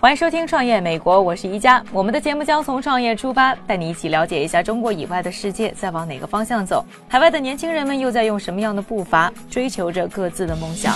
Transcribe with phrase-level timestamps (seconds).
[0.00, 1.84] 欢迎收听《创业美国》，我是一加。
[1.92, 10.94] 我们的节目将从创业出发，带你一起了解一下中国以外的世界在往哪个方向走，海外的年轻人们又在用什么样的步伐追求着各自的梦想。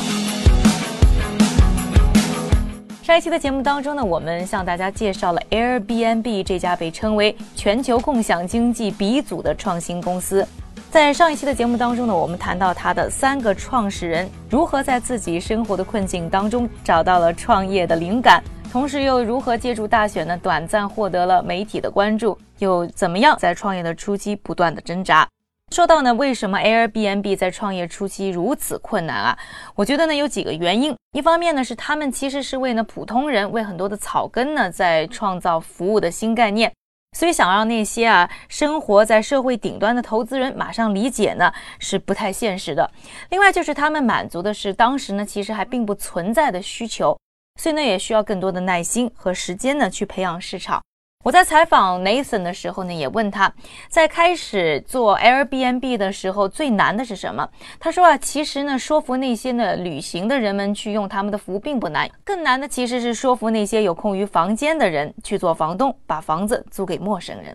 [3.02, 10.46] 上一期的节目当中呢，我们向大家介绍了 Airbnb 这家被称为全球共享经济鼻祖的创新公司。
[10.90, 18.42] 在上一期的节目当中呢，我们谈到他的三个创始人如何在自己生活的困境当中找到了创业的灵感，
[18.72, 25.28] 同时又如何借助大选呢短暂获得了媒体的关注，又怎么样在创业的初期不断的挣扎。
[25.70, 29.38] 说到呢，为什么 Airbnb 在创业初期如此困难啊？
[29.74, 30.96] 我觉得呢有几个原因。
[31.12, 36.72] 一方面呢是他们其实是为呢普通人，为很多的草根呢在创造服务的新概念，
[37.16, 42.90] 所以想让那些啊生活在社会顶端的投资人马上理解呢是不太现实的。
[43.30, 47.18] 另外就是他们满足的是当时呢其实还并不存在的需求，
[47.58, 50.80] 所以呢也需要更多的耐心和时间呢去培养市场。
[51.28, 53.52] 我在采访 Nathan 的时候呢，也问他
[53.90, 57.46] 在开始做 Airbnb 的时候最难的是什么？
[57.78, 67.54] 他说啊，其实呢，说服那些呢旅行的人们去用他们的服务并不难，更难的其实是说服那些有空余房间的人去做房东，把房子租给陌生人。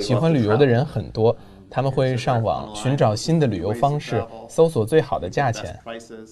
[0.00, 1.36] 喜欢旅游的人很多，
[1.70, 5.78] 他们会上网寻找新的旅游方式，搜索最好的价钱。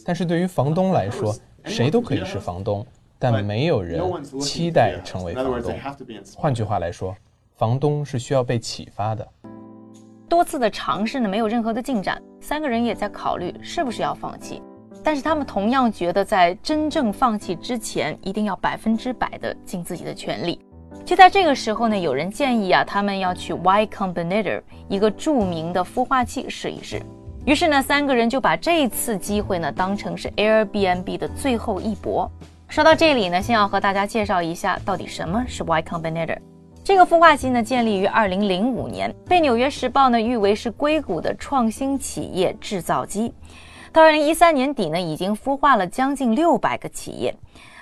[0.04, 1.32] 但是对于房东来说，
[1.64, 2.84] 谁都可以是房东，
[3.18, 4.00] 但没有人
[4.40, 5.74] 期待成为房东.
[6.34, 7.16] 换句话来说，
[7.56, 9.26] 房东是需要被启发的。
[10.28, 14.60] 多次的尝试呢，没有任何的进展，三个人也在考虑是不是要放弃。
[15.02, 20.60] 但是他们同样觉得，在真正放弃之前，一定要百分之百的尽自己的全力。
[21.04, 27.00] 就在这个时候呢，有人建议啊，他们要去 Y Combinator 一个著名的孵化器试一试。
[27.44, 32.28] 于是呢，三个人就把这次机会呢当成是 Airbnb 的最后一搏。
[32.68, 36.36] 说到这里呢，先要和大家介绍一下到底什么是 Y Combinator。
[36.84, 43.32] 这个孵化器呢，建立于2005年，被《纽约时报》呢誉为是硅谷的创新企业制造机。
[43.92, 47.34] 到2013年底呢，已经孵化了将近600个企业，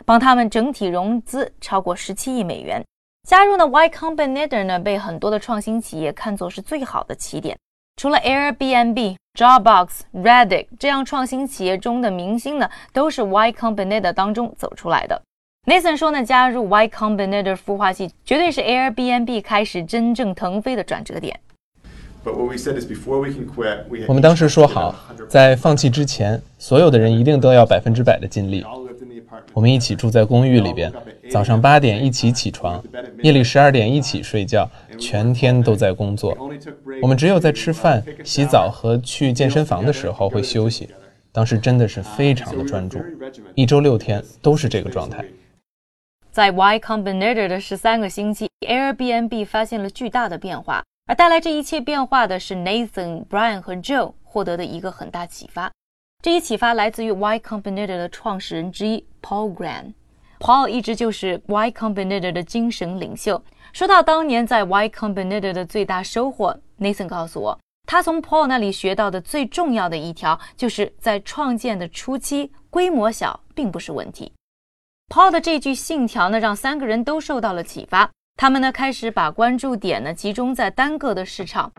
[0.05, 2.84] 帮他们整体融资超过17亿美元。
[3.27, 7.56] 加入呢 Y Combinator 呢，被很多的创新企业看作是最好的起点。
[7.97, 15.21] 除了 Airbnb、Dropbox、Reddit 这样创新企业中的明星呢，都是 Y Combinator 当中走出来的。
[15.66, 21.38] Nathan 说呢，加入 Y Combinator 孵化器绝对是 Airbnb 开始真正腾飞的转折点。
[22.25, 24.94] But what we said is before we can quit, 我们当时说好，
[25.28, 28.65] 在放弃之前，所有的人一定都要百分之百的尽力。
[29.55, 30.93] 我们一起住在公寓里边，
[31.31, 32.83] 早上八点一起起床，
[33.23, 36.37] 夜里十二点一起睡觉，全天都在工作。
[37.01, 40.89] 我们只有在吃饭、洗澡和去健身房的时候会休息。
[41.31, 43.01] 当时真的是非常的专注，
[43.55, 45.25] 一周六天都是这个状态。
[46.33, 55.71] 在 Y Combinator 的十三个星期，Airbnb 发现了巨大的变化，而带来这一切变化的是 Nathan、Brian 和 Joe 获得的一个很大启发。
[56.23, 59.95] 这一启发来自于 Y Combinator 的创始人之一 Paul Graham。
[60.39, 63.43] Paul 一直就是 Y Combinator 的精神领袖。
[63.73, 67.59] 说到当年在 Y Combinator 的最大收获，Nathan 告诉我，
[67.89, 74.31] 他从 Paul 那里学到的最重要的一条，就是在创建的初期，规模小并不是问题。
[75.09, 78.11] Paul 的这句信条呢，让三个人都受到了启发。
[78.37, 81.73] 他们呢开始把关注点呢集中在单个的市场，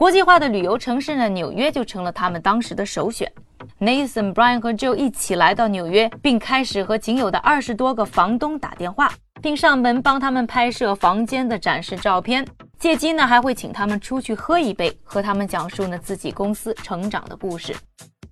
[0.00, 3.30] 国际化的旅游城市呢，纽约就成了他们当时的首选。
[3.78, 9.12] Nathan、Brian 和 Joe 一起来到纽约，并开始和仅有的二十多个房东打电话，
[9.42, 12.42] 并上门帮他们拍摄房间的展示照片。
[12.78, 17.76] 借机呢，还会请他们出去喝一杯，和他们讲述呢自己公司成长的故事。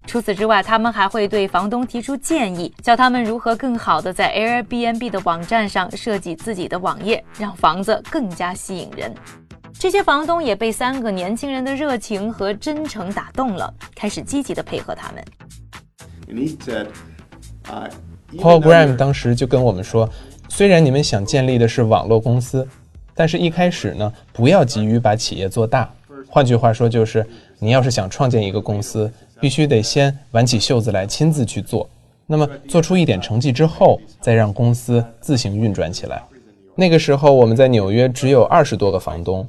[0.07, 9.15] 除此之外，他们还会对房东提出建议，教他们如何更好的在 Airbnb 的网站上设计自己的网页，让房子更加吸引人。
[9.79, 15.25] 这些房东也被三个年轻人的热情和真诚打动了，开始积极的配合他们。
[17.65, 17.89] Uh,
[18.39, 20.09] Paul Graham 当时就跟我们说，
[20.49, 22.67] 虽然你们想建立的是网络公司，
[23.15, 25.89] 但是一开始呢，不要急于把企业做大。
[26.27, 27.25] 换句话说，就是
[27.61, 29.11] 你要是想创建一个公司，
[29.41, 31.89] 必须得先挽起袖子来亲自去做。
[32.27, 36.21] 那么做出一点成绩之后，再让公司自行运转起来。
[36.75, 39.47] 那个时候我们在纽约只有二十多个房东，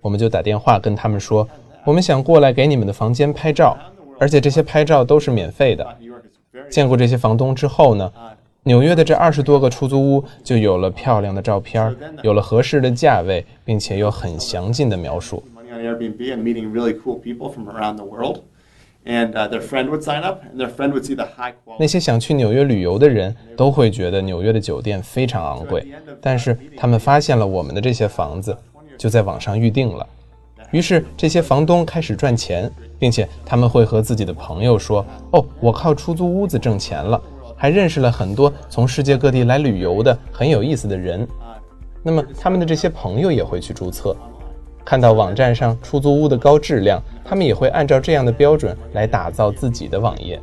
[0.00, 1.46] 我们就打电话跟他们说，
[1.84, 3.76] 我们想过来给你们的房间拍照，
[4.18, 5.86] 而且这些拍照都是免费的。
[6.68, 8.12] 见过这些房东之后呢，
[8.62, 15.42] 纽约的这二十多个出租屋就有了漂亮的照片，有了合适的价位，并且有很详尽的描述。
[21.78, 25.86] 那些想去纽约旅游的人都会觉得纽约的酒店非常昂贵，
[26.20, 28.54] 但是他们发现了我们的这些房子，
[29.00, 30.06] 就在网上预定了。
[30.72, 35.02] 于是这些房东开始赚钱，并且他们会和自己的朋友说
[35.32, 37.18] ：“哦，我靠出租屋子挣钱了，
[37.56, 41.26] 还认识了很多从世界各地来旅游的很有意思的人。”
[42.04, 44.14] 那么他们的这些朋友也会去注册。
[44.84, 50.38] 看到网站上出租屋的高质量，他们也会按照这样的标准来打造自己的网页。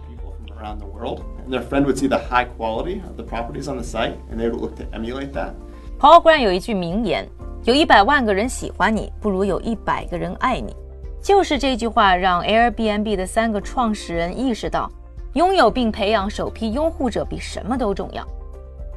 [5.99, 7.27] Paul Graham 有一句名言
[7.63, 10.75] ：“有一百万个人喜欢你，不如有一百个人爱你。”
[11.21, 14.89] 就是这句话让 Airbnb 的三个创始人意识到，
[15.33, 18.25] 拥有并培养首批拥护者比什么都重要。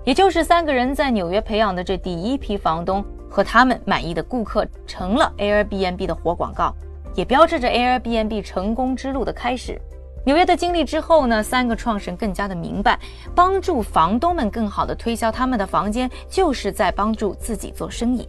[0.05, 3.05] 也就是三个人在纽约培养的这第一批房东。
[3.33, 6.75] 和他们满意的顾客成了 Airbnb 的活广告，
[7.15, 9.81] 也标志着 Airbnb 成功之路的开始。
[10.27, 12.99] 纽约的经历之后呢，三个创始人更加的明白，
[13.33, 18.29] 帮助房东们更好的推销他们的房间，就是在帮助自己做生意。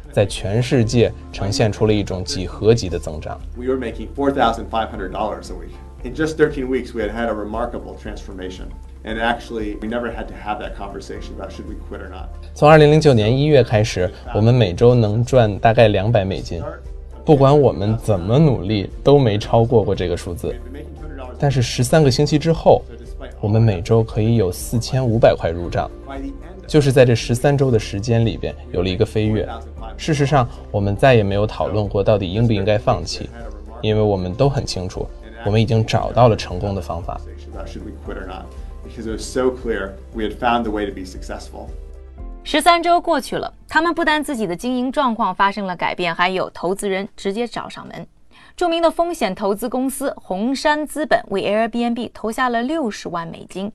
[0.11, 3.39] 在全世界呈现出了一种几何级的增长。
[3.57, 5.73] We were making four thousand five hundred dollars a week.
[6.03, 8.65] In just thirteen weeks, we had had a remarkable transformation.
[9.03, 12.29] And actually, we never had to have that conversation about should we quit or not.
[12.53, 16.61] 从二零零九年一月开始，我们每周能赚大概两百美金。
[17.25, 20.55] 不管我们怎么努力，都没超过过这个数字。
[21.39, 22.83] 但是十三个星期之后，
[23.39, 25.89] 我们每周可以有四千五百块入账，
[26.67, 29.47] 就是在这十三周的时间里边有了一个飞跃。
[29.97, 33.29] 事实上，我们再也没有讨论过到底应不应该放弃，
[33.81, 35.05] 因为我们都很清楚，
[35.45, 37.19] 我们已经找到了成功的方法。
[42.43, 48.07] 十三周过去了，他们不但自己的经营状况发生了改变，还有投资人直接找上门。
[48.55, 53.71] 著名的风险投资公司红杉资本为 Airbnb 投下了六十万美金。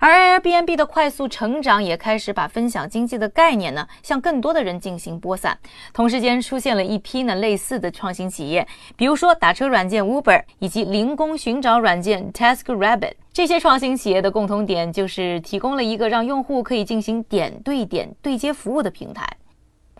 [0.00, 5.56] 而 Airbnb 的快速成长也开始把分享经济的概念呢向更多的人进行播散。
[5.92, 8.66] 同时间出现了一批呢类似的创新企业，
[8.96, 13.12] 比如说打车软件 Uber 以及零工寻找软件 TaskRabbit。
[13.32, 19.26] 这些创新企业的共同点就是提供了一个让用户可以进行点对点对接服务的平台。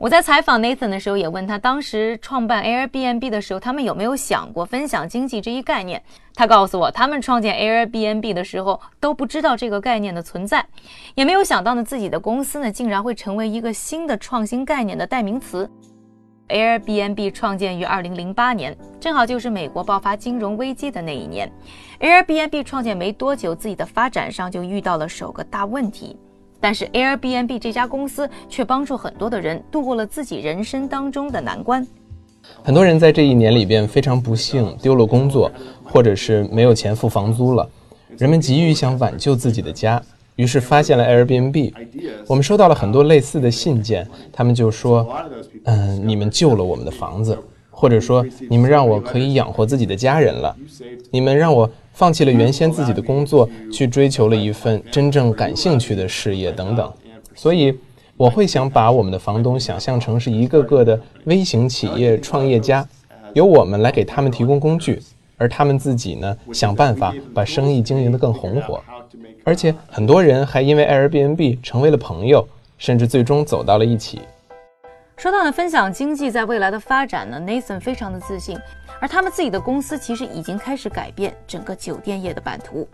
[0.01, 6.03] 我在采访 Nathan 的时候，也问他当时创办 Airbnb 的时候，他们有没有想过分享经济这一概念？
[6.35, 10.67] 他告诉我，他们创建 Airbnb 的时候都不知道这个概念的存在，
[11.15, 15.71] 也没有想到呢自己的公司呢竟然会成为一个新的创新概念的代名词。
[16.49, 21.51] Airbnb 创建于2008年，正好就是美国爆发金融危机的那一年。
[22.01, 26.19] Airbnb 创建没多久，自己的发展上就遇到了首个大问题。
[26.65, 31.87] 但是 Airbnb 这家公司却帮助很多的人度过了自己人生当中的难关。
[32.63, 35.51] 很多人在这一年里边非常不幸丢了工作，
[35.85, 37.69] 或者是没有钱付房租了。
[38.17, 40.03] 人们急于想挽救自己的家，
[40.37, 41.71] 于是发现了 Airbnb。
[42.27, 45.07] 我们收到了很多类似的信件，他们就说
[45.65, 47.39] ：“嗯，你们救了我们的房子，
[47.71, 50.57] 或者说你们让我可以养活自己的家人了，
[51.11, 56.93] 你们让我。”放弃了原先自己的工作，去追求了一份真正感兴趣的事业等等，
[57.35, 57.73] 所以
[58.17, 62.87] 我会想把我们的房东想象成是一个个的微型企业创业家，
[63.33, 65.01] 由我们来给他们提供工具，
[65.37, 68.83] 而他们自己呢想办法把生意经营得更红火，
[69.45, 72.45] 而且很多人还因为 Airbnb 成为了朋友，
[72.77, 74.21] 甚至最终走到了一起。
[75.17, 78.59] 说到了分享经济在未来的发展呢，Nathan 非常的自信。
[79.01, 82.89] 而他们自己的公司其实已经开始改变整个酒店业的版图。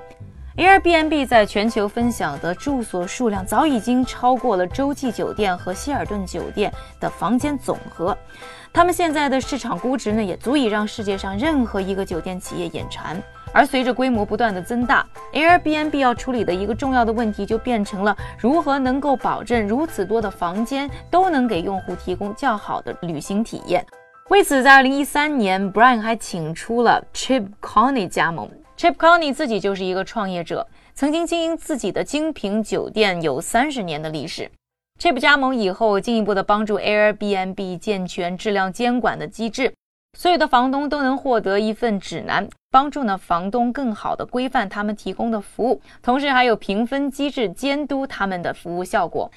[0.57, 8.17] Airbnb 在全球分享的住所数量早已经超过了洲际酒店和希尔顿酒店的房间总和。
[8.73, 13.21] 他们现在的市场估值呢，也足以让世界上任何一个酒店企业眼馋。
[13.53, 23.85] 而随着规模不断的增大，Airbnb 要处理的一个重要的问题就变成了如何能够保证如此多的房间都能给用户提供较好的旅行体验。
[24.29, 28.49] 为此，在2013年，Brian 还请出了 Chip Coney 加盟。
[28.77, 34.49] Chip Coney 自己就是一个创业者，曾经经营自己的精品酒店有三十年的历史。
[35.01, 39.75] Chip 加盟以后，进一步的帮助 Airbnb 健全质量监管的机制。
[40.17, 49.31] 所有的房东都能获得一份指南，帮助呢房东更好的规范他们提供的服务，同时还有评分机制监督他们的服务效果。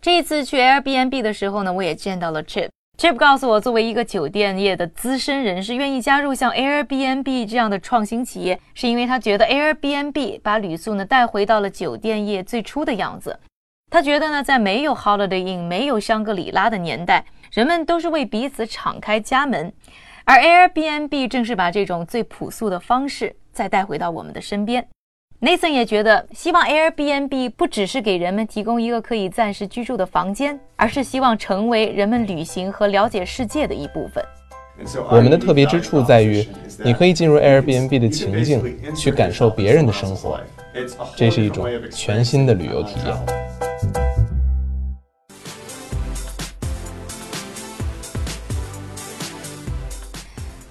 [0.00, 2.68] 这一次去 Airbnb 的时候呢，我也见到了 Chip。
[2.96, 13.38] Chip 告诉我，作为一个酒店业的资深人士，愿意加入像 Airbnb 这样的创新企业，是因为他觉得 Airbnb 把旅宿呢带回到了酒店业最初的样子。
[13.90, 19.72] 他觉得呢，在没有 Holiday Inn、没有香格里拉的年代，人们都是为彼此敞开家门。
[20.28, 24.84] 而 Airbnb 正是把这种最朴素的方式再带回到我们的身边。
[25.40, 34.24] Nathan 也觉得，希望 Airbnb 不只是给人们提供一个可以暂时居住的房间，而是希望成为人们旅行和了解世界的一部分。
[35.08, 36.44] 我们的特别之处在于，
[36.84, 40.40] 你可以进入 Airbnb 的情境，去感受别人的生活，
[41.14, 43.45] 这是一种全新的旅游体验。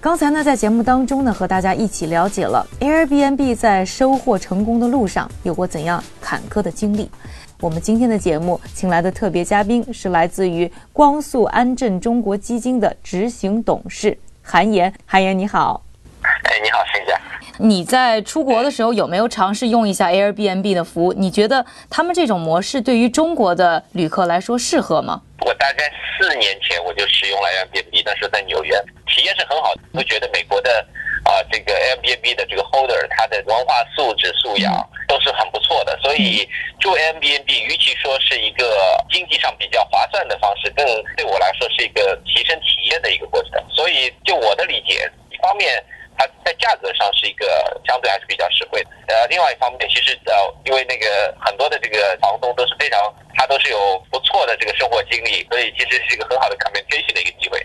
[0.06, 7.10] 刚才呢，在节目当中呢，和大家一起了解了 Airbnb 在收获成功的路上有过怎样坎坷的经历。
[7.58, 14.94] 我们今天的节目请来的特别嘉宾是来自于光速安振中国基金的执行董事韩岩。
[15.04, 15.82] 韩岩，你好。
[16.22, 16.30] 哎，
[16.62, 17.12] 你好，沈姐。
[17.58, 21.12] 你在出国的时候有没有尝试用一下 Airbnb 的服务？
[21.12, 25.22] 你觉得他们这种模式对于中国的旅客来说适合吗？
[25.40, 25.84] 我大概
[26.18, 28.74] 四年前我就使用了 Airbnb，那时候在纽约。
[29.06, 30.84] 体验是很好，都觉得美国的
[31.24, 34.74] 啊这个 Airbnb 的这个 holder，他的文化素质素养
[35.08, 36.46] 都是很不错的，所以
[36.80, 40.84] 住 Airbnb 与其说是一个经济上比较划算的方式，更
[41.16, 43.52] 对我来说是一个提升体验的一个过程。
[43.70, 45.82] 所以就我的理解，一方面
[46.18, 47.46] 它在价格上是一个
[47.86, 57.64] 相对还是比较实惠的，呃，另外一方面其实呃因为那个很多的这个房东都是非常，他都是有不错的这个生活经历，所以其实是一个很好的 communication 的一个机会。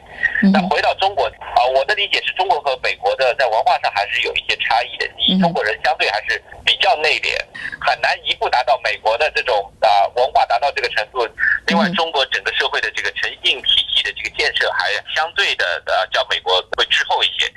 [0.53, 5.07] 那回到中国啊，我的理解是中国和美国的在文化上还是有一些差异的。
[5.27, 7.37] 你中国人相对还是比较内敛，
[7.79, 11.27] 很难一步达到美国的这种啊文化达到这个程度。
[11.67, 17.49] 另外，中国整个社会的这个诚信体系的这个建设还相对的呃较美国会滞后一些。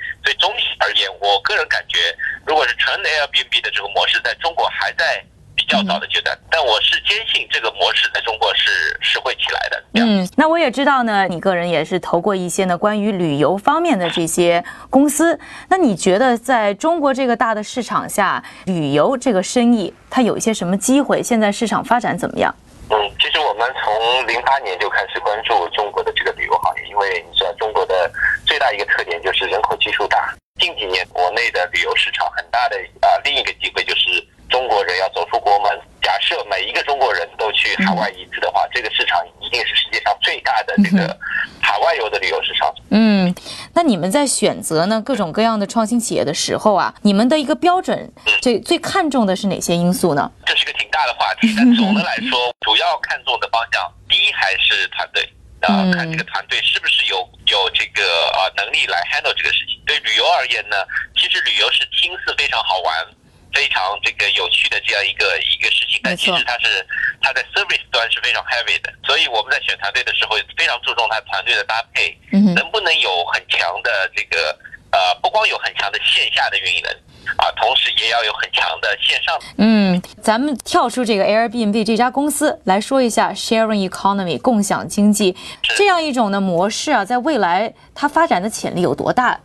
[1.45, 1.99] 个人感觉，
[2.45, 5.23] 如果是纯 Airbnb 的这个模式，在中国还在。
[5.57, 9.83] 比较早的阶段，但我是坚信这个模式在中国是是会起来的。
[9.93, 15.39] 嗯，那我也知道呢，你个人也是投过一些呢关于旅游方面的这些公司。
[15.69, 21.23] 那你觉得在中国这个大的市场下，旅游这个生意它有一些什么机会？
[21.23, 22.53] 现在市场发展怎么样？
[22.89, 28.11] 嗯，其实我们从零八年就开始关注中国的这个旅游行业，因为你知道中国的
[28.45, 30.35] 最大一个特点就是人口基数大。
[30.59, 34.25] 近几年国内的旅游市场很大的啊，另一个机会就是。
[34.47, 41.17] 中国人要走出国门，假设每一个中国人都去海外一次的话，这个市场一定是世界上最大的这个
[41.59, 42.73] 海外游的旅游市场。
[42.91, 43.33] 嗯，
[43.73, 50.31] 那你们在选择呢各种各样的创新企业的时候啊，你们的一个标准最最看重的是哪些因素呢？
[50.45, 55.27] 这是个挺大的话题，但总的来说，主要看重的方向，第一还是团队
[55.65, 58.03] 啊，看这个团队是不是有有这个
[58.33, 59.79] 啊能力来 handle 这个事情。
[59.85, 60.77] 对旅游而言呢，
[61.15, 63.05] 其实旅游是听似非常好玩。
[63.53, 66.85] 非常这个有趣的这样一个一个事情，但其实它是
[67.21, 72.13] 它在 service 端是非常 heavy 的，所以我们在选团队的时候非常注重它团队的搭配，
[72.53, 74.59] 能不能有很强的这个
[74.91, 76.97] 呃，不光有很强的线下的运营能力
[77.37, 79.39] 啊，同时也要有很强的线上。
[79.57, 85.35] 嗯，咱们跳出这个 Airbnb 这家公司来说一下 sharing economy 共享经济
[85.75, 89.39] 这样一种的模式啊，在未来它发展的潜力有多大？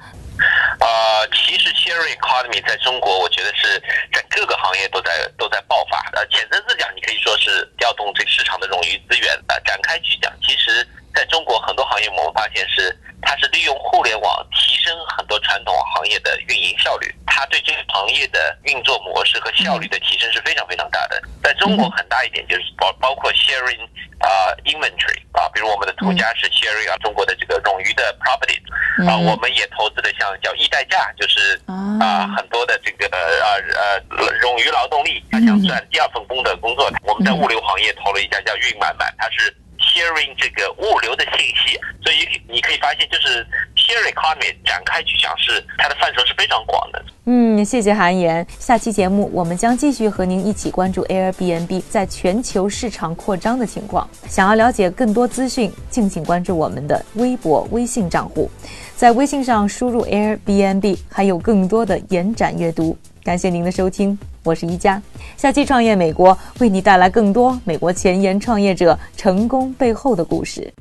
[0.81, 3.79] 呃，其实 sharing economy 在中国，我觉得是
[4.13, 5.99] 在各个行业都在都在爆发。
[6.13, 9.29] 呃，简单的讲，你可以说是调动这个市场的冗余资源。
[9.49, 17.15] 呃，展开去讲，其实在中国很多行业，我们发现是它是利用互联网提升很多传统行业的运营效率。
[17.41, 21.23] 它对这个行业的运作模式和效率的提升是非常非常大的。
[21.43, 23.81] 在中国很大一点就是包包括 sharing
[24.19, 28.61] 啊 inventory 啊，比如我们的途家是 sharing 啊中国的这个冗余的 property。
[29.09, 31.59] 啊，我们也投资了像叫易代驾，就是
[31.99, 33.99] 啊很多的这个呃呃
[34.43, 36.93] 冗余劳动力，他想赚第二份工的工作。
[37.05, 47.03] 我们在物流行业投了一家叫运满满，它是 sharing 这个物流的信息，所以你可以发现就是 share economy 展开去讲是它的范畴是非常广的。
[47.33, 48.45] 嗯，谢谢韩岩。
[48.59, 54.11] 下期节目我们将继续和您一起关注 Airbnb 在全球市场扩张的情况。
[54.29, 58.51] 想要了解更多资讯，敬请关注我们的微博、微信账户，
[58.97, 62.99] 在微信上输入 Airbnb，还有更多的延展阅读。
[63.23, 65.01] 感谢您的收听，我是一佳。
[65.37, 70.73] 下期创业美国为你带来更多美国前沿创业者成功背后的故事。